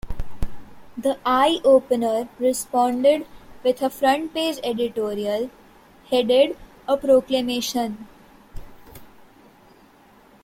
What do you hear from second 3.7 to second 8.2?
a front-page editorial, headed "A Proclamation.